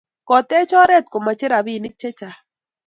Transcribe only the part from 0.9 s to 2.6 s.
komache rapinik che chang